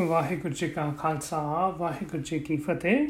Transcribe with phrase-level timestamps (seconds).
[0.00, 3.06] ਵਾਹਿਗੁਰੂ ਜੀ ਕਾ ਖਾਲਸਾ, ਵਾਹਿਗੁਰੂ ਜੀ ਕੀ ਫਤਿਹ।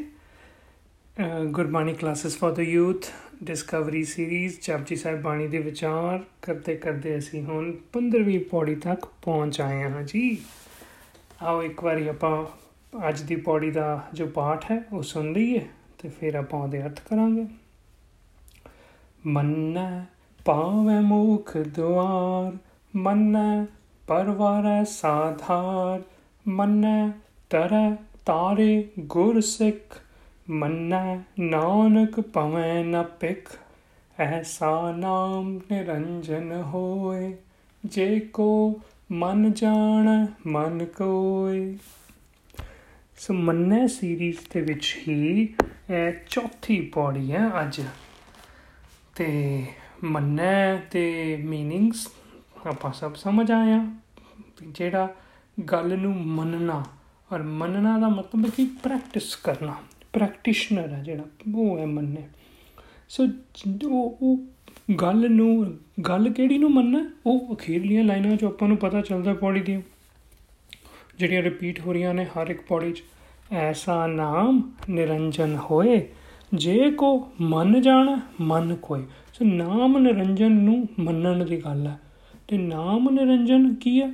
[1.45, 3.05] Gurbani classes for the youth,
[3.43, 9.61] discovery series Japji Sahib ਬਾਣੀ ਦੇ ਵਿਚਾਰ ਕਰਦੇ ਕਰਦੇ ਅਸੀਂ ਹੁਣ 15ਵੀਂ ਪੌੜੀ ਤੱਕ ਪਹੁੰਚ
[9.61, 10.37] ਆਏ ਹਾਂ ਜੀ।
[11.43, 12.45] ਆਓ ਇੱਕ ਵਾਰੀ ਆਪਾਂ
[13.09, 15.67] ਅੱਜ ਦੀ ਪੌੜੀ ਦਾ ਜੋ ਪਾਠ ਹੈ ਉਹ ਸੁਣ ਲਈਏ
[15.99, 17.47] ਤੇ ਫਿਰ ਆਪਾਂ ਉਹਦੇ ਅਰਥ ਕਰਾਂਗੇ।
[19.25, 20.03] ਮੰਨੈ
[20.45, 22.57] ਪਾਵੈ ਮੁਖ ਦੁਆਰ,
[22.95, 23.65] ਮੰਨੈ
[24.07, 26.01] ਪਰਵਾਰੈ ਸਾਧਾਰ
[26.47, 27.09] ਮੰਨੈ,
[27.49, 27.95] ਤਰੈ
[28.25, 30.01] ਤਾਰੇ ਗੁਰ ਸਿੱਖ,
[30.49, 33.49] ਮੰਨੈ ਨਾਨਕ ਪਵੈ ਨ ਪਿਖ
[34.19, 37.37] ਐਸਾ ਨਾਮ ਨਿਰੰਜਨ ਹੋਏ,
[37.85, 38.79] ਜੇ ਕੋ
[39.11, 41.77] ਮਨ ਜਾਣ, ਮਨ ਕੋਏ।
[43.17, 45.55] ਸੋ ਮੰਨੈ ਸੀਰੀਜ਼ ਦੇ ਵਿੱਚ ਹੀ
[45.89, 47.81] ਇਹ ਚੌਥੀ ਪੌੜੀ ਹੈ ਅੱਜ।
[49.15, 49.65] ਤੇ
[50.03, 52.07] ਮੰਨੈ ਤੇ ਮੀਨਿੰਗਸ
[52.67, 53.85] ਆਪਾਂ ਸਭ ਸਮਝ ਆਇਆ
[54.63, 55.15] ਜਿਹੜਾ
[55.63, 56.83] ਗੱਲ ਨੂੰ ਮੰਨਣਾ
[57.33, 59.75] ਔਰ ਮੰਨਣਾ ਦਾ ਮਤਲਬ ਹੈ ਕਿ ਪ੍ਰੈਕਟਿਸ ਕਰਨਾ
[60.13, 61.23] ਪ੍ਰੈਕਟੀਸ਼ਨਰ ਹੈ ਜਿਹੜਾ,
[61.55, 62.27] ਉਹ ਹੈ ਮੰਨੇ
[63.09, 63.27] ਸੋ
[63.87, 64.45] ਉਹ ਉਹ
[64.95, 67.09] ਗੱਲ ਨੂੰ, ਗੱਲ ਕਿਹੜੀ ਨੂੰ ਮੰਨਣਾ?
[67.25, 69.81] ਉਹ ਅਖੀਰਲੀਆਂ ਲਾਈਨਾਂ 'ਚ ਆਪਾਂ ਨੂੰ ਪਤਾ ਚੱਲਦਾ ਪੌੜੀ ਦੀਆਂ।
[71.19, 73.03] ਜਿਹੜੀਆਂ ਰਿਪੀਟ ਹੋ ਰਹੀਆਂ ਨੇ ਹਰ ਇੱਕ ਪੌੜੀ 'ਚ,
[73.51, 76.09] ਐਸਾ ਨਾਮ ਨਿਰੰਜਨ ਹੋਏ,
[76.53, 81.99] ਜੇ ਕੋ ਮੰਨ ਜਾਣ, ਮਨ ਕੋਈ ਸੋ ਨਾਮ ਨਿਰੰਜਨ ਨੂੰ ਮੰਨਣ ਦੀ ਗੱਲ ਹੈ।
[82.47, 84.13] ਤੇ ਨਾਮ ਨਿਰੰਜਨ ਕੀ ਹੈ?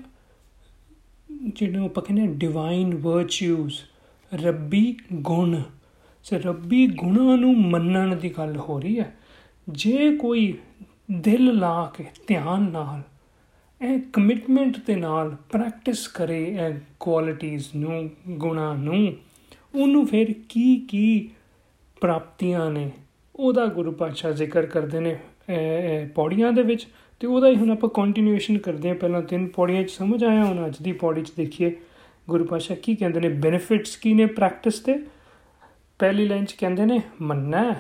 [1.41, 3.79] ਜਿਹਨੂੰ ਆਪਾਂ ਕਹਿੰਦੇ ਡਿਵਾਈਨ ਵਰਚੂਸ
[4.31, 5.61] ਰੱਬੀ ਗੁਣ।
[6.25, 9.13] ਸੋ ਰੱਬੀ ਗੁਣਾਂ ਨੂੰ ਮੰਨਣ ਦੀ ਗੱਲ ਹੋ ਰਹੀ ਹੈ।
[9.69, 10.53] ਜੇ ਕੋਈ
[11.11, 13.01] ਦਿਲ ਲਾ ਕੇ ਧਿਆਨ ਨਾਲ,
[13.81, 19.13] ਇਹ ਕਮਿਟਮੈਂਟ ਦੇ ਨਾਲ ਪ੍ਰੈਕਟਿਸ ਕਰੇ ਇਹ ਕੁਆਲਿਟੀਆਂ ਨੂੰ, ਗੁਣਾਂ ਨੂੰ,
[19.75, 21.29] ਉਹਨੂੰ ਫਿਰ ਕੀ ਕੀ
[22.01, 22.89] ਪ੍ਰਾਪਤੀਆਂ ਨੇ,
[23.35, 25.17] ਉਹਦਾ ਗੁਰੂ ਪਾਤਸ਼ਾਹ ਜ਼ਿਕਰ ਕਰਦੇ ਨੇ
[26.15, 26.87] ਪੌੜੀਆਂ ਦੇ ਵਿੱਚ।
[27.23, 30.65] ਤੇ ਉਹਦਾ ਹੀ ਹੁਣ ਆਪਾਂ ਕੰਟੀਨਿਊਏਸ਼ਨ ਕਰਦੇ ਹਾਂ। ਪਹਿਲਾਂ ਤਿੰਨ ਪੌੜੀਆਂ 'ਚ ਸਮਝ ਆਇਆ, ਹੁਣ
[30.65, 31.77] ਅੱਜ ਦੀ ਪੌੜੀ 'ਚ ਦੇਖੀਏ।
[32.29, 33.29] ਗੁਰੂ ਪਾਸ਼ਾ ਕੀ ਕਹਿੰਦੇ ਨੇ?
[33.29, 35.03] ਬੈਨੀਫਿਟਸ ਕੀ ਨੇ ਪ੍ਰੈਕਟਿਸ ਤੇ?
[35.99, 37.73] ਪਹਿਲੀ ਲਾਈਨ 'ਚ ਕਹਿੰਦੇ ਨੇ, ਮੰਨੈ,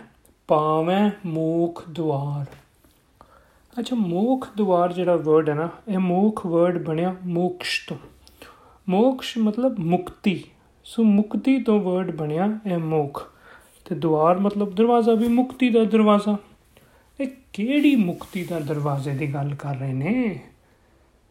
[0.47, 2.45] ਪਾਵੇਂ ਮੋਖ ਦੁਆਰ।
[3.79, 7.97] ਅੱਛਾ, ਮੋਖ ਦੁਆਰ ਜਿਹੜਾ ਵਰਡ ਹੈ ਨਾ, ਇਹ ਮੋਖ ਵਰਡ ਬਣਿਆ ਮੋਕਸ਼ ਤੋਂ
[8.89, 10.43] ਮੋਕਸ਼ ਮਤਲਬ ਮੁਕਤੀ।
[10.83, 13.31] ਸੋ ਮੁਕਤੀ ਤੋਂ ਵਰਡ ਬਣਿਆ ਇਹ ਮੋਖ।
[13.85, 16.37] ਤੇ ਦੁਆਰ ਮਤਲਬ ਦਰਵਾਜ਼ਾ ਵੀ ਮੁਕਤੀ ਦਾ ਦਰਵਾਜ਼ਾ।
[17.19, 20.39] ਇਹ ਕਿਹੜੀ ਮੁਕਤੀ ਦਾ ਦਰਵਾਜ਼ੇ ਦੀ ਗੱਲ ਕਰ ਰਹੇ ਨੇ?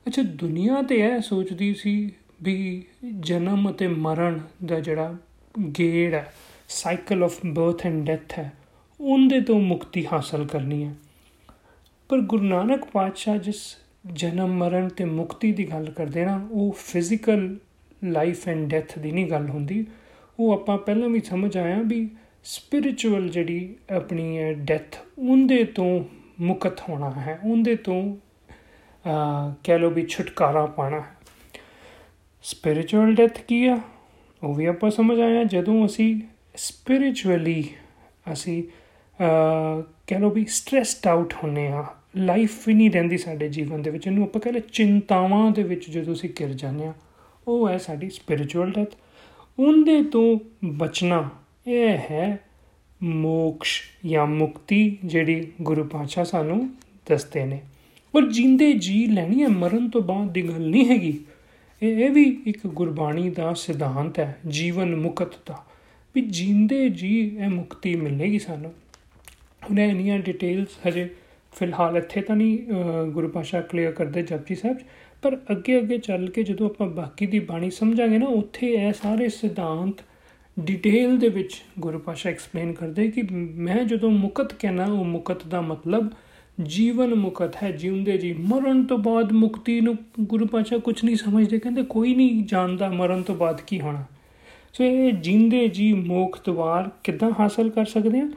[0.06, 2.12] ਅੱਛਾ, ਦੁਨੀਆ ਤੇ ਇਹ ਸੋਚਦੀ ਸੀ
[2.42, 2.84] ਵੀ
[3.20, 5.16] ਜਨਮ ਅਤੇ ਮਰਨ ਦਾ ਜਿਹੜਾ
[5.78, 6.32] ਗੇੜ ਹੈ
[6.68, 8.52] cycle of birth and death ਹੈ,
[9.00, 10.94] ਉਹਦੇ ਤੋਂ ਮੁਕਤੀ ਹਾਸਲ ਕਰਨੀ ਹੈ।
[12.08, 13.76] ਪਰ ਗੁਰੂ ਨਾਨਕ ਪਾਤਸ਼ਾਹ ਜਿਸ
[14.12, 17.58] ਜਨਮ, ਮਰਨ ਤੇ ਮੁਕਤੀ ਦੀ ਗੱਲ ਕਰਦੇ ਨਾ, ਉਹ ਫਿਜ਼ੀਕਲ
[18.04, 19.86] ਲਾਈਫ ਐਂਡ ਡੈਥ ਦੀ ਨਹੀਂ ਗੱਲ ਹੁੰਦੀ।
[20.38, 22.10] ਉਹ ਆਪਾਂ ਪਹਿਲਾਂ ਵੀ ਸਮਝ ਆਇਆ ਵੀ
[22.44, 26.04] ਸਪਿਰਚੁਅਲ ਜਿਹੜੀ ਆਪਣੀ ਹੈ ਡੈਥ ਉਹਦੇ ਤੋਂ
[26.40, 28.16] ਮੁਕਤ ਹੋਣਾ ਹੈ, ਉਹਦੇ ਤੋਂ
[29.64, 31.16] ਕਹਿ ਲੋ ਵੀ ਛੁਟਕਾਰਾ ਪਾਣਾ ਹੈ।
[32.44, 33.78] ਸਪਿਰਚੁਅਲ ਡੈਥ ਕੀ ਆ?
[34.42, 36.14] ਉਹ ਵੀ ਆਪਾਂ ਸਮਝ ਆਇਆ ਜਦੋਂ ਅਸੀਂ
[36.56, 37.62] ਸਪਿਰਚੁਅਲੀ
[38.32, 38.62] ਅਸੀਂ
[40.06, 41.84] ਕਹਿ ਲੋ ਵੀ ਸਟ੍ਰੈਸਡ ਆਊਟ ਹੁੰਨੇ ਆ
[42.16, 46.14] ਲਾਈਫ ਵੀ ਨਹੀਂ ਰਹਿੰਦੀ ਸਾਡੇ ਜੀਵਨ ਦੇ ਵਿੱਚ, ਇਹਨੂੰ ਆਪਾਂ ਕਹਿੰਦੇ ਚਿੰਤਾਵਾਂ ਦੇ ਵਿੱਚ ਜਦੋਂ
[46.14, 46.92] ਅਸੀਂ ਗਿਰ ਜਾਂਦੇ ਆ
[47.46, 48.94] ਉਹ ਹੈ ਸਾਡੀ ਸਪਿਰਚੁਅਲ ਡੈਥ
[49.58, 51.28] ਉਹਦੇ ਤੋਂ ਬਚਣਾ
[51.66, 52.38] ਇਹ ਹੈ
[53.00, 56.68] ਮੋਕਸ਼ ਜਾਂ ਮੁਕਤੀ ਜਿਹੜੀ ਗੁਰੂ ਪਾਤਸ਼ਾਹ ਸਾਨੂੰ
[57.06, 57.60] ਦੱਸਦੇ ਨੇ।
[58.14, 61.18] ਪਰ ਜਿੰਦੇ ਜੀ ਲੈਣੀ ਹੈ, ਮਰਨ ਤੋਂ ਬਾਅਦ ਦੀ ਗੱਲ ਨਹੀਂ ਹੈਗੀ।
[61.82, 65.62] ਇਹ ਇਹ ਵੀ ਇੱਕ ਗੁਰਬਾਣੀ ਦਾ ਸਿਧਾਂਤ ਹੈ, ਜੀਵਨ ਮੁਕਤ ਦਾ
[66.14, 68.72] ਵੀ ਜਿੰਦੇ ਜੀ ਇਹ ਮੁਕਤੀ ਮਿਲੇਗੀ ਸਾਨੂੰ।
[69.62, 71.08] ਹੁਣ ਇਹਨੀਆਂ ਡਿਟੇਲਸ ਹਜੇ
[71.52, 72.58] ਫਿਲਹਾਲ ਇੱਥੇ ਤਾਂ ਨਹੀਂ
[73.12, 74.78] ਗੁਰੂ ਪਾਤਸ਼ਾਹ ਕਲੀਅਰ ਕਰਦੇ ਜਪਜੀ ਸਾਹਿਬ
[75.22, 79.28] ਪਰ ਅੱਗੇ ਅੱਗੇ ਚੱਲ ਕੇ ਜਦੋਂ ਆਪਾਂ ਬਾਕੀ ਦੀ ਬਾਣੀ ਸਮਝਾਂਗੇ ਨਾ, ਉੱਥੇ ਇਹ ਸਾਰੇ
[79.28, 80.02] ਸਿਧਾਂਤ
[80.60, 85.60] ਡਿਟੇਲ ਦੇ ਵਿੱਚ ਗੁਰੂ ਪਾਸ਼ਾ ਐਕਸਪਲੇਨ ਕਰਦੇ ਕਿ ਮੈਂ ਜਦੋਂ ਮੁਕਤ ਕਹਿਣਾ, ਉਹ ਮੁਕਤ ਦਾ
[85.60, 86.10] ਮਤਲਬ
[86.62, 91.58] ਜੀਵਨ ਮੁਕਤ ਹੈ, ਜਿਉਂਦੇ ਜੀ। ਮਰਨ ਤੋਂ ਬਾਅਦ ਮੁਕਤੀ ਨੂੰ ਗੁਰੂ ਪਾਸ਼ਾ ਕੁਝ ਨਹੀਂ ਸਮਝਦੇ,
[91.58, 94.04] ਕਹਿੰਦੇ ਕੋਈ ਨਹੀਂ ਜਾਣਦਾ ਮਰਨ ਤੋਂ ਬਾਅਦ ਕੀ ਹੋਣਾ।
[94.72, 98.30] ਸੋ ਇਹ ਜਿੰਦੇ ਜੀ ਮੋਖ ਦਵਾਰ ਕਿੱਦਾਂ ਹਾਸਲ ਕਰ ਸਕਦੇ ਹਾਂ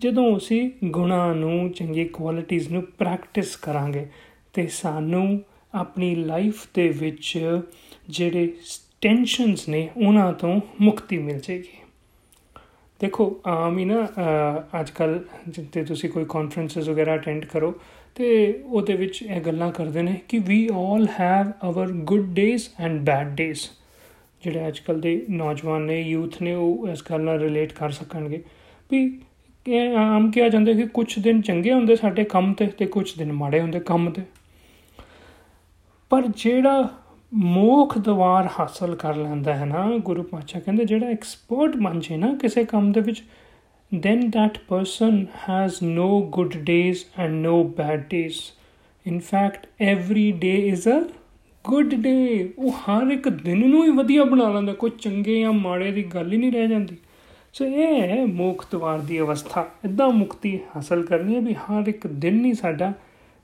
[0.00, 4.06] ਜਦੋਂ ਅਸੀਂ ਗੁਣਾਂ ਨੂੰ, ਚੰਗੀ ਕੁਆਲਿਟੀਆਂ ਨੂੰ ਪ੍ਰੈਕਟਿਸ ਕਰਾਂਗੇ,
[4.52, 5.40] ਤੇ ਸਾਨੂੰ
[5.74, 7.58] ਆਪਣੀ ਲਾਈਫ ਦੇ ਵਿੱਚ
[8.08, 8.54] ਜਿਹੜੇ
[9.02, 11.76] ਟੈਨਸ਼ਨਸ ਨੇ ਉਹਨਾਂ ਤੋਂ ਮੁਕਤੀ ਮਿਲ ਜੇਗੀ
[13.00, 14.06] ਦੇਖੋ, ਆਮ ਹੀ ਨਾ
[14.80, 15.18] ਅੱਜ ਕੱਲ
[15.48, 17.72] ਜਿੱਤੇ ਤੁਸੀਂ ਕੋਈ ਕਾਨਫਰੰਸਸ ਵਗੈਰਾ ਅਟੈਂਡ ਕਰੋ,
[18.14, 23.00] ਤੇ ਉਹਦੇ ਵਿੱਚ ਇਹ ਗੱਲਾਂ ਕਰਦੇ ਨੇ ਕਿ we all have our good days and
[23.00, 23.60] bad days
[24.42, 28.42] ਜਿਹੜੇ ਅੱਜ ਕੱਲ ਦੇ ਨੌਜਵਾਨ ਨੇ ਯੂਥ ਨੇ, ਉਹ ਇਸ ਗੱਲ ਨਾਲ ਰਿਲੇਟ ਕਰ ਸਕਣਗੇ
[28.90, 29.20] ਵੀ
[29.66, 33.32] ਇਹ ਆਮ ਕਿਹਾ ਜਾਂਦਾ ਕਿ ਕੁਝ ਦਿਨ ਚੰਗੇ ਹੁੰਦੇ ਸਾਡੇ ਕੰਮ ਤੇ ਤੇ ਕੁਝ ਦਿਨ
[33.32, 34.22] ਮਾੜੇ ਹੁੰਦੇ ਕੰਮ ਤੇ।
[36.10, 36.88] ਪਰ ਜਿਹੜਾ
[37.34, 42.34] ਮੋਖ ਦਵਾਰ ਹਾਸਲ ਕਰ ਲੈਂਦਾ ਹੈ ਨਾ, ਗੁਰੂ ਪਾਤਸ਼ਾਹ ਕਹਿੰਦੇ ਜਿਹੜਾ ਐਕਸਪਰਟ ਬਣ ਜੇ ਨਾ
[42.34, 43.22] ਕਿਸੇ ਕੰਮ ਦੇ ਵਿੱਚ,
[43.94, 48.38] then that person has no good days and no bad days.
[49.12, 49.60] In fact,
[49.96, 51.04] every day is a
[51.64, 55.92] good day ਉਹ ਹਰ ਇੱਕ ਦਿਨ ਨੂੰ ਹੀ ਵਧੀਆ ਬਣਾ ਲੈਂਦਾ, ਕੋਈ ਚੰਗੇ ਜਾਂ ਮਾੜੇ
[55.92, 56.96] ਦੀ ਗੱਲ ਹੀ ਨਹੀਂ ਰਹਿ ਜਾਂਦੀ।
[57.52, 62.44] ਸੋ ਇਹ ਹੈ ਮੁਕਤਵਾਰ ਦੀ ਅਵਸਥਾ। ਇਦਾਂ ਮੁਕਤੀ ਹਾਸਲ ਕਰਨੀ ਹੈ ਵੀ ਹਰ ਇੱਕ ਦਿਨ
[62.44, 62.92] ਹੀ ਸਾਡਾ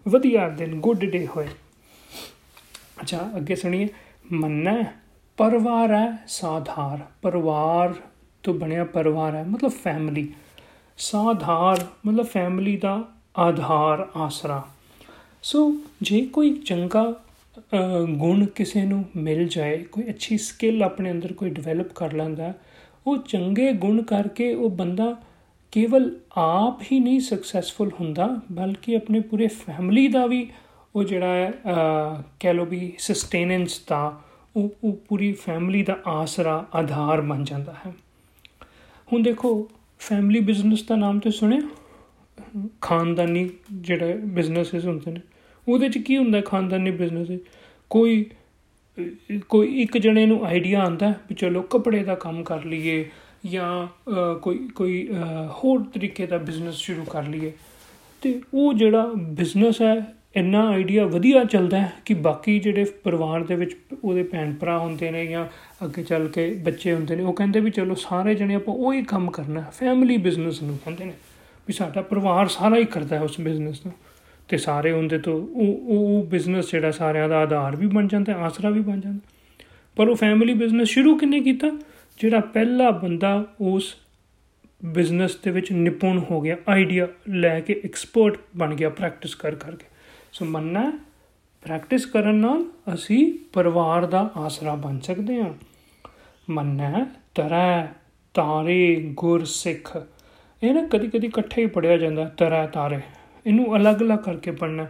[0.08, 1.46] ਵਧੀਆ ਦਿਨ ਗੁੱਡ ਡੇ ਹੋਏ।
[3.00, 3.88] ਅੱਛਾ, ਅੱਗੇ ਸੁਣੀਏ।
[4.32, 4.82] ਮੰਨਾ
[5.38, 7.94] ਪਰਿਵਾਰ ਹੈ ਸਾਧਾਰ। ਪਰਿਵਾਰ
[8.42, 10.28] ਤੋਂ ਬਣਿਆ ਪਰਿਵਾਰ ਹੈ ਮਤਲਬ ਫੈਮਿਲੀ
[10.98, 13.02] ਸਾਧਾਰ ਮਤਲਬ ਫੈਮਿਲੀ ਦਾ
[13.38, 14.62] ਆਧਾਰ ਆਸਰਾ।
[15.42, 17.04] ਸੋ ਜੇ ਕੋਈ ਚੰਗਾ
[18.10, 22.52] ਗੁਣ ਕਿਸੇ ਨੂੰ ਮਿਲ ਜਾਏ, ਕੋਈ ਅੱਛੀ ਸਕਿੱਲ ਆਪਣੇ ਅੰਦਰ ਕੋਈ ਡਿਵੈਲਪ ਕਰ ਲੈਂਦਾ,
[23.06, 25.14] ਉਹ ਚੰਗੇ ਗੁਣ ਕਰਕੇ ਉਹ ਬੰਦਾ
[25.72, 30.48] ਕੇਵਲ ਆਪ ਹੀ ਨਹੀਂ ਸਕਸੈਸਫੁਲ ਹੁੰਦਾ, ਬਲਕਿ ਆਪਣੇ ਪੂਰੇ ਫੈਮਿਲੀ ਦਾ ਵੀ
[30.94, 31.52] ਉਹ ਜਿਹੜਾ ਹੈ
[32.40, 34.20] ਕਹਿ ਲੋ ਵੀ ਸਸਟੇਨੈਂਸ ਦਾ,
[34.56, 37.92] ਉਹ ਉਹ ਪੂਰੀ ਫੈਮਿਲੀ ਦਾ ਆਸਰਾ, ਆਧਾਰ ਬਣ ਜਾਂਦਾ ਹੈ।
[39.12, 39.70] ਹੁਣ ਦੇਖੋ
[40.00, 41.60] ਫੈਮਿਲੀ ਬਿਜ਼ਨਸ ਦਾ ਨਾਮ ਤੇ ਸੁਣਿਆ?
[42.80, 45.20] ਖਾਨਦਾਨੀ ਜਿਹੜੇ ਬਿਜ਼ਨੈਸਸ ਹੁੰਦੇ ਨੇ,
[45.66, 47.30] ਉਹਦੇ 'ਚ ਕੀ ਹੁੰਦਾ ਖਾਨਦਾਨੀ ਬਿਜ਼ਨਸ
[47.90, 48.24] ਕੋਈ
[49.48, 53.04] ਕੋਈ ਇੱਕ ਜਣੇ ਨੂੰ ਆਈਡੀਆ ਆਂਦਾ ਵੀ ਚਲੋ ਕੱਪੜੇ ਦਾ ਕੰਮ ਕਰ ਲਈਏ
[53.46, 53.86] ਜਾਂ
[54.42, 55.08] ਕੋਈ ਕੋਈ
[55.54, 57.52] ਹੋਰ ਤਰੀਕੇ ਦਾ ਬਿਜ਼ਨਸ ਸ਼ੁਰੂ ਕਰ ਲਈਏ।
[58.22, 59.94] ਤੇ ਉਹ ਜਿਹੜਾ ਬਿਜ਼ਨਸ ਹੈ
[60.36, 65.10] ਇੰਨਾ ਆਈਡੀਆ ਵਧੀਆ ਚੱਲਦਾ ਹੈ ਕਿ ਬਾਕੀ ਜਿਹੜੇ ਪਰਿਵਾਰ ਦੇ ਵਿੱਚ ਉਹਦੇ ਭੈਣ ਭਰਾ ਹੁੰਦੇ
[65.10, 65.46] ਨੇ ਜਾਂ
[65.84, 69.30] ਅੱਗੇ ਚੱਲ ਕੇ ਬੱਚੇ ਹੁੰਦੇ ਨੇ, ਉਹ ਕਹਿੰਦੇ ਵੀ ਚਲੋ ਸਾਰੇ ਜਣੇ ਆਪਾਂ ਉਹੀ ਕੰਮ
[69.30, 71.12] ਕਰਨਾ ਫੈਮਿਲੀ ਬਿਜ਼ਨਸ ਨੂੰ ਕਹਿੰਦੇ ਨੇ
[71.68, 73.94] ਵੀ ਸਾਡਾ ਪਰਿਵਾਰ ਸਾਰਾ ਹੀ ਕਰਦਾ ਹੈ ਉਸ ਬਿਜ਼ਨਸ ਨੂੰ
[74.48, 78.70] ਤੇ ਸਾਰੇ ਹੁੰਦੇ ਤੋਂ ਉਹ ਉਹ ਬਿਜ਼ਨਸ ਜਿਹੜਾ ਸਾਰਿਆਂ ਦਾ ਆਧਾਰ ਵੀ ਬਣ ਜਾਂਦਾ, ਆਸਰਾ
[78.70, 79.18] ਵੀ ਬਣ ਜਾਂਦਾ।
[79.96, 81.70] ਪਰ ਉਹ ਫੈਮਿਲੀ ਬਿਜ਼ਨਸ ਸ਼ੁਰੂ ਕਿੰਨੇ ਕੀਤਾ?
[82.20, 83.94] ਜਿਹੜਾ ਪਹਿਲਾ ਬੰਦਾ ਉਸ
[84.84, 89.86] ਬਿਜ਼ਨਸ ਦੇ ਵਿੱਚ ਨਿਪੁੰਨ ਹੋ ਗਿਆ ਆਈਡੀਆ ਲੈ ਕੇ ਐਕਸਪਰਟ ਬਣ ਗਿਆ ਪ੍ਰੈਕਟਿਸ ਕਰ ਕਰਕੇ
[90.34, 90.92] ਸੋ ਮੰਨਣਾ
[91.62, 92.64] ਪ੍ਰੈਕਟਿਸ ਕਰਨ ਨਾਲ
[92.94, 95.54] ਅਸੀਂ ਪਰਿਵਾਰ ਦਾ ਆਸਰਾ ਬਣ ਸਕਦੇ ਹਾਂ।
[96.50, 97.86] ਮੰਨਣਾ ਤਰੈ,
[98.34, 100.06] ਤਾਰੇ, ਗੁਰ, ਸਿੱਖ।
[100.62, 103.00] ਇਹ ਨਾ ਕਦੀ ਕਦੀ ਇਕੱਠੇ ਹੀ ਪੜਿਆ ਜਾਂਦਾ, ਤਰੈ, ਤਾਰੇ।
[103.46, 104.86] ਇਹਨੂੰ ਅਲੱਗ-ਅਲੱਗ ਕਰਕੇ ਪੜਨਾ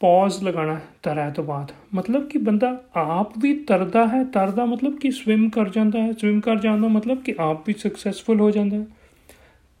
[0.00, 5.10] ਪੌਜ਼ ਲਗਾਣਾ ਤਰ੍ਹਾਂ ਤੋਂ ਬਾਅਦ। ਮਤਲਬ ਕਿ ਬੰਦਾ ਆਪ ਵੀ ਤਰਦਾ ਹੈ, ਤਰਦਾ ਮਤਲਬ ਕਿ
[5.10, 8.86] ਸਵਿਮ ਕਰ ਜਾਂਦਾ ਹੈ। ਸਵਿਮ ਕਰ ਜਾਂਦਾ ਮਤਲਬ ਕਿ ਆਪ ਵੀ ਸਕਸੈਸਫੁਲ ਹੋ ਜਾਂਦਾ ਹੈ।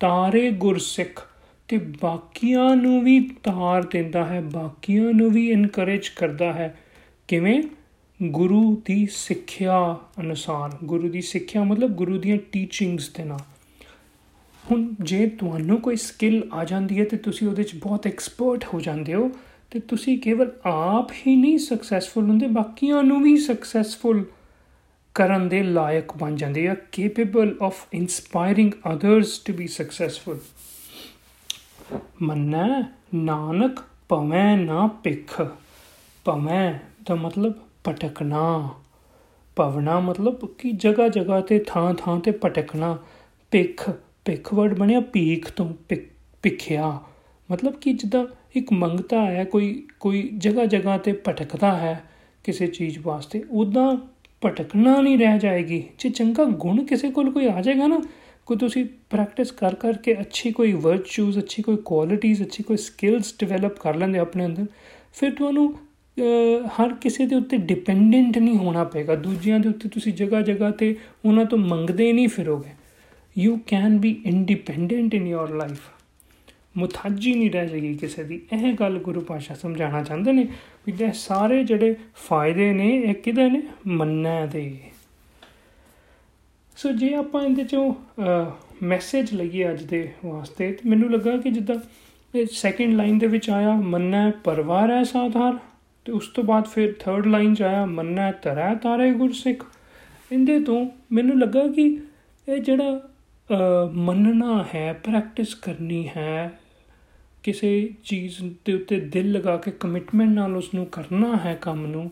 [0.00, 1.29] ਤਾਰੇ ਗੁਰਸਿੱਖ
[1.70, 6.78] ਤੇ ਬਾਕੀਆਂ ਨੂੰ ਵੀ ਤਾਰ ਦਿੰਦਾ ਹੈ, ਬਾਕੀਆਂ ਨੂੰ ਵੀ ਇਨਕਰੇਜ ਕਰਦਾ ਹੈ।
[7.28, 7.62] ਕਿਵੇਂ?
[8.22, 13.38] ਗੁਰੂ ਦੀ ਸਿੱਖਿਆ ਅਨੁਸਾਰ। ਗੁਰੂ ਦੀ ਸਿੱਖਿਆ ਮਤਲਬ ਗੁਰੂ ਦੀਆਂ ਟੀਚਿੰਗਸ ਦੇ ਨਾਲ।
[14.70, 18.80] ਹੁਣ ਜੇ ਤੁਹਾਨੂੰ ਕੋਈ ਸਕਿੱਲ ਆ ਜਾਂਦੀ ਹੈ ਤੇ ਤੁਸੀਂ ਉਹਦੇ 'ਚ ਬਹੁਤ ਐਕਸਪਰਟ ਹੋ
[18.80, 19.30] ਜਾਂਦੇ ਹੋ,
[19.70, 24.24] ਤੇ ਤੁਸੀਂ ਕੇਵਲ ਆਪ ਹੀ ਨਹੀਂ ਸਕਸੈਸਫੁਲ ਹੁੰਦੇ, ਬਾਕੀਆਂ ਨੂੰ ਵੀ ਸਕਸੈਸਫੁਲ
[25.14, 30.38] ਕਰਨ ਦੇ ਲਾਇਕ ਬਣ ਜਾਂਦੇ ਆ capable of inspiring others to be successful
[32.22, 32.84] ਮੰਨਾ,
[33.14, 35.42] ਨਾਨਕ ਭਵੇਂ ਨਾ ਪਿਖ
[36.24, 36.74] ਭਵੇਂ
[37.08, 37.52] ਦਾ ਮਤਲਬ
[37.84, 38.68] ਪਟਕਣਾ
[39.56, 42.98] ਪਵਣਾ ਮਤਲਬ ਕਿ ਜਗਾ ਜਗਾ ਤੇ ਥਾਂ ਥਾਂ ਤੇ ਪਟਕਣਾ
[43.50, 43.90] ਪਿਖ
[44.24, 45.94] ਪਿਖ ਵਰਡ ਬਣਿਆ ਪੀਖ ਤੋਂ
[46.42, 47.00] ਪਿਖਿਆ
[47.52, 48.26] ਮਤਲਬ ਕਿ ਜਿੱਦਾਂ
[48.56, 52.04] ਇੱਕ ਮੰਗਤਾ ਹੈ, ਕੋਈ ਕੋਈ ਜਗ੍ਹਾ ਜਗ੍ਹਾ ਤੇ ਭਟਕਦਾ ਹੈ
[52.44, 53.96] ਕਿਸੇ ਚੀਜ਼ ਵਾਸਤੇ ਉਦਾਂ
[54.44, 58.00] ਭਟਕਣਾ ਨਹੀਂ ਰਹਿ ਜਾਏਗੀ। ਜੇ ਚੰਗਾ ਗੁਣ ਕਿਸੇ ਕੋਲ ਕੋਈ ਆ ਜਾਏਗਾ ਨਾ
[58.50, 63.78] ਕੋਈ ਤੁਸੀਂ ਪ੍ਰੈਕਟਿਸ ਕਰ ਕਰਕੇ ਅੱਛੀ ਕੋਈ ਵਰਚੂਸ ਅੱਛੀ ਕੋਈ ਕੁਆਲਿਟੀਆਂ ਅੱਛੀ ਕੋਈ ਸਕਿੱਲਸ ਡਿਵੈਲਪ
[63.80, 64.66] ਕਰ ਲੈਂਦੇ ਆਪਣੇ ਅੰਦਰ,
[65.14, 65.74] ਫਿਰ ਤੁਹਾਨੂੰ
[66.78, 70.94] ਹਰ ਕਿਸੇ ਦੇ ਉੱਤੇ ਡਿਪੈਂਡੈਂਟ ਨਹੀਂ ਹੋਣਾ ਪਏਗਾ। ਦੂਜਿਆਂ ਦੇ ਉੱਤੇ ਤੁਸੀਂ ਜਗ੍ਹਾ ਜਗ੍ਹਾ ਤੇ
[71.24, 72.70] ਉਹਨਾਂ ਤੋਂ ਮੰਗਦੇ ਨਹੀਂ ਫਿਰੋਗੇ।
[73.36, 75.88] You can be independent in your life
[76.76, 80.46] ਮੁਤਾਜੀ ਨਹੀਂ ਰਹਿ ਜਾਏਗੀ ਕਿਸੇ ਦੀ। ਇਹ ਗੱਲ ਗੁਰੂ ਪਾਸ਼ਾ ਸਮਝਾਉਣਾ ਚਾਹੁੰਦੇ ਨੇ
[80.86, 81.94] ਵੀ ਇਹ ਸਾਰੇ ਜਿਹੜੇ
[82.28, 83.62] ਫਾਇਦੇ ਨੇ, ਇਹ ਕਿਹਦੇ ਨੇ?
[83.86, 84.78] ਮੰਨਣਾ ਦੇ।
[86.80, 87.94] ਸੋ ਜੇ ਆਪਾਂ ਇਹਦੇ ਚੋਂ
[88.82, 91.74] ਮੈਸੇਜ ਲਈਏ ਅੱਜ ਦੇ ਵਾਸਤੇ, ਤੇ ਮੈਨੂੰ ਲੱਗਾ ਕਿ ਜਿੱਦਾਂ
[92.34, 95.58] ਇਹ ਸੈਕੰਡ ਲਾਈਨ ਦੇ ਵਿੱਚ ਆਇਆ ਮੰਨਣਾ ਪਰਵਾਰ ਹੈ ਸਾਧਾਰ,
[96.06, 99.64] ਤੇ ਉਸ ਤੋਂ ਬਾਅਦ ਫਿਰ ਥਰਡ ਲਾਈਨ 'ਚ ਆਇਆ ਮੰਨਣਾ ਤਰੈ ਤਾਰੇ ਗੁਰਸਿੱਖ।
[100.32, 101.86] ਇਹਦੇ ਤੋਂ ਮੈਨੂੰ ਲੱਗਾ ਕਿ
[102.48, 103.00] ਇਹ ਜਿਹੜਾ
[103.94, 106.50] ਮੰਨਣਾ ਹੈ ਪ੍ਰੈਕਟਿਸ ਕਰਨੀ ਹੈ,
[107.44, 112.10] ਕਿਸੇ ਚੀਜ਼ ਦੇ ਉੱਤੇ ਦਿਲ ਲਗਾ ਕੇ ਕਮਿਟਮੈਂਟ ਨਾਲ ਉਸ ਨੂੰ ਕਰਨਾ ਹੈ ਕੰਮ ਨੂੰ,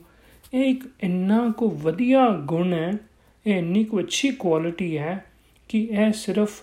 [0.55, 2.93] ਇਹ ਇੱਕ ਇੰਨਾ ਕੋ ਵਧੀਆ ਗੁਣ ਹੈ
[3.47, 5.25] ਇਹ ਇੰਨੀ ਕੋ ਅੱਛੀ ਕੁਆਲਿਟੀ ਹੈ
[5.69, 6.63] ਕਿ ਇਹ ਸਿਰਫ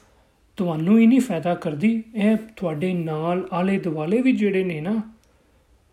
[0.57, 5.01] ਤੁਹਾਨੂੰ ਹੀ ਨਹੀਂ ਫਾਇਦਾ ਕਰਦੀ, ਇਹ ਤੁਹਾਡੇ ਨਾਲ ਆਲੇ ਦੁਆਲੇ ਵੀ ਜਿਹੜੇ ਨੇ ਨਾ,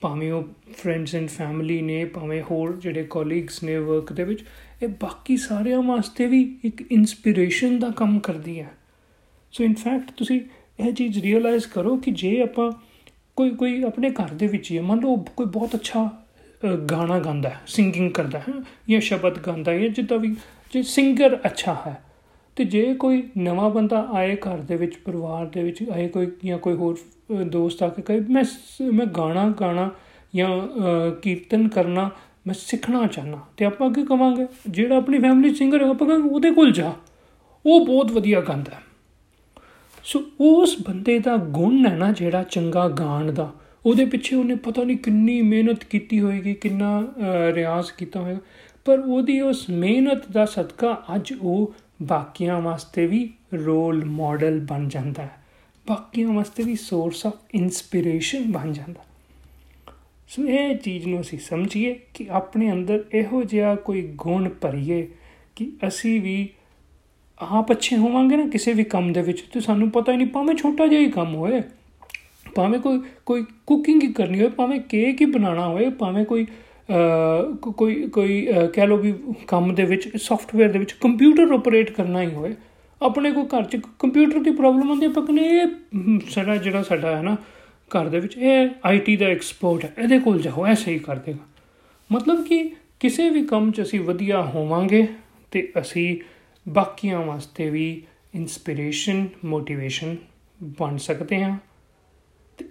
[0.00, 0.44] ਭਾਵੇਂ ਉਹ
[0.76, 4.44] ਫਰੈਂਡਸ ਐਂਡ ਫੈਮਿਲੀ ਨੇ, ਭਾਵੇਂ ਹੋਰ ਜਿਹੜੇ ਕੋਲੀਗਸ ਨੇ ਵਰਕ ਦੇ ਵਿੱਚ,
[4.82, 8.70] ਇਹ ਬਾਕੀ ਸਾਰਿਆਂ ਵਾਸਤੇ ਵੀ ਇੱਕ ਇਨਸਪੀਰੇਸ਼ਨ ਦਾ ਕੰਮ ਕਰਦੀ ਹੈ।
[9.52, 10.40] ਸੋ ਇਨ ਫੈਕਟ ਤੁਸੀਂ
[10.80, 12.70] ਇਹ ਚੀਜ਼ ਰੀਅਲਾਈਜ਼ ਕਰੋ ਕਿ ਜੇ ਆਪਾਂ
[13.36, 16.10] ਕੋਈ ਕੋਈ ਆਪਣੇ ਘਰ ਦੇ ਵਿੱਚ ਹੀ ਮੰਨ ਲਓ ਕੋਈ ਬਹੁਤ ਅੱਛਾ
[16.90, 18.52] ਗਾਣਾ ਗਾਉਂਦਾ ਹੈ ਸਿੰਗਿੰਗ ਕਰਦਾ ਹੈ,
[18.88, 20.34] ਜਾਂ ਸ਼ਬਦ ਗਾਉਂਦਾ ਹੈ ਜਿੱਦਾਂ ਵੀ
[20.72, 22.02] ਜੇ ਸਿੰਗਰ ਅੱਛਾ ਹੈ।
[22.56, 26.58] ਤੇ ਜੇ ਕੋਈ ਨਵਾਂ ਬੰਦਾ ਆਏ ਘਰ ਦੇ ਵਿੱਚ, ਪਰਿਵਾਰ ਦੇ ਵਿੱਚ, ਆਏ ਕੋਈ ਜਾਂ
[26.58, 26.98] ਕੋਈ ਹੋਰ
[27.44, 28.44] ਦੋਸਤ ਆ ਕੇ ਕਹੇ, ਮੈਂ
[28.92, 29.90] ਮੈਂ ਗਾਣਾ ਗਾਣਾ
[30.34, 30.48] ਜਾਂ
[31.22, 32.10] ਕੀਰਤਨ ਕਰਨਾ,
[32.46, 36.50] ਮੈਂ ਸਿੱਖਣਾ ਚਾਹਨਾ ਤੇ ਆਪਾਂ ਕੀ ਕਵਾਂਗੇ, ਜਿਹੜਾ ਆਪਣੀ ਫੈਮਿਲੀ ਸਿੰਗਰ ਹੈ, ਆਪਾਂ ਕਹਾਂਗੇ, ਉਹਦੇ
[36.50, 36.92] ਕੋਲ ਜਾ।
[37.64, 38.80] ਉਹ ਬਹੁਤ ਵਧੀਆ ਗਾਉਂਦਾ
[40.04, 43.52] ਸੋ ਉਸ ਬੰਦੇ ਦਾ ਗੁਣ ਹੈ ਨਾ ਜਿਹੜਾ ਚੰਗਾ ਗਾਣ ਦਾ।
[43.86, 47.02] ਉਹਦੇ ਪਿੱਛੇ ਉਹਨੇ ਪਤਾ ਨਹੀਂ ਕਿੰਨੀ ਮਿਹਨਤ ਕੀਤੀ ਹੋਏਗੀ, ਕਿੰਨਾ
[47.54, 48.40] ਰਿਆਜ਼ ਕੀਤਾ ਹੋਏਗਾ।
[48.84, 55.22] ਪਰ ਉਹਦੀ ਉਸ ਮਿਹਨਤ ਦਾ ਸਦਕਾ ਅੱਜ ਉਹ ਬਾਕੀਆਂ ਵਾਸਤੇ ਵੀ ਰੋਲ ਮਾਡਲ ਬਣ ਜਾਂਦਾ
[55.22, 55.42] ਹੈ।
[55.86, 59.04] ਬਾਕੀਆਂ ਵਾਸਤੇ ਵੀ ਸੋਰਸ ਆਫ ਇਨਸਪੀਰੇਸ਼ਨ ਬਣ ਜਾਂਦਾ
[60.28, 65.08] ਸੋ ਇਹ ਚੀਜ਼ ਨੂੰ ਅਸੀਂ ਸਮਝੀਏ ਕਿ ਆਪਣੇ ਅੰਦਰ ਇਹੋ ਜਿਹਾ ਕੋਈ ਗੁਣ ਭਰੀਏ
[65.56, 66.48] ਕਿ ਅਸੀਂ ਵੀ
[67.38, 70.54] ਆਪ ਅੱਛੇ ਹੋਵਾਂਗੇ ਨਾ ਕਿਸੇ ਵੀ ਕੰਮ ਦੇ ਵਿੱਚ। ਤੇ ਸਾਨੂੰ ਪਤਾ ਹੀ ਨਹੀਂ ਭਾਵੇਂ
[70.56, 71.60] ਛੋਟਾ ਜਿਹਾ ਹੀ ਕੰਮ ਹੋਏ,
[72.54, 76.46] ਭਾਵੇਂ ਕੋਈ ਕੋਈ ਕੁਕਿੰਗ ਹੀ ਕਰਨੀ ਹੋਵੇ ਭਾਵੇਂ ਕੇਕ ਹੀ ਬਣਾਉਣਾ ਹੋਵੇ ਭਾਵੇਂ ਕੋਈ
[77.72, 79.12] ਕੋਈ ਕੋਈ ਕਹਿ ਲੋ ਵੀ
[79.48, 82.54] ਕੰਮ ਦੇ ਵਿੱਚ ਸੌਫਟਵੇਅਰ ਦੇ ਵਿੱਚ ਕੰਪਿਊਟਰ ਆਪਰੇਟ ਕਰਨਾ ਹੀ ਹੋਵੇ।
[83.00, 87.22] ਆਪਣੇ ਕੋ ਘਰ 'ਚ ਕੰਪਿਊਟਰ ਦੀ ਪ੍ਰੋਬਲਮ ਹੁੰਦੀ ਹੈ ਪਰ ਇਹ ਸਾਡਾ ਜਿਹੜਾ ਸਾਡਾ ਹੈ
[87.22, 87.36] ਨਾ
[87.90, 91.46] ਘਰ ਦੇ ਵਿੱਚ, ਇਹ ਆਈਟੀ ਦਾ ਐਕਸਪਰਟ ਹੈ, ਇਹਦੇ ਕੋਲ ਜਾਓ ਐ ਸਹੀ ਕਰ ਦੇਗਾ।
[92.10, 92.62] ਮਤਲਬ ਕਿ
[93.00, 95.06] ਕਿਸੇ ਵੀ ਕੰਮ 'ਚ ਅਸੀਂ ਵਧੀਆ ਹੋਵਾਂਗੇ
[95.50, 96.16] ਤੇ ਅਸੀਂ
[96.66, 98.02] ਬਾਕੀਆਂ ਵਾਸਤੇ ਵੀ
[98.34, 100.16] ਇਨਸਪੀਰੇਸ਼ਨ ਮੋਟੀਵੇਸ਼ਨ
[100.80, 101.71] ਬਣ ਸਕਦੇ ਹਾਂ। ਤੇ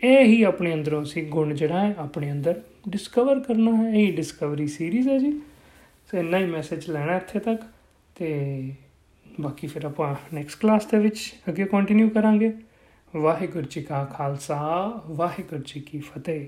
[0.04, 4.68] ਇਹ ਹੀ ਆਪਣੇ ਅੰਦਰੋਂ ਅਸੀਂ ਗੁਣ ਜਿਹੜਾ ਹੈ ਆਪਣੇ ਅੰਦਰ ਡਿਸਕਵਰ ਕਰਨਾ ਹੈ। ਇਹ ਡਿਸਕਵਰੀ
[4.68, 5.32] ਸੀਰੀਜ਼ ਹੈ ਜੀ।
[6.12, 7.62] ਸੋ ਇੰਨਾ ਹੀ ਮੈਸੇਜ ਲੈਣਾ ਇੱਥੇ ਤੱਕ।
[8.16, 8.72] ਤੇ
[9.42, 12.54] ਬਾਕੀ ਫਿਰ ਆਪਾਂ ਨੈਕਸਟ ਕਲਾਸ ਦੇ ਵਿੱਚ ਅੱਗੇ ਕੰਟੀਨਿਊ ਕਰਾਂਗੇ।
[13.16, 16.48] ਵਾਹਿਗੁਰੂ ਜੀ ਕਾ ਖਾਲਸਾ, ਵਾਹਿਗੁਰੂ ਜੀ ਕੀ ਫਤਿਹ।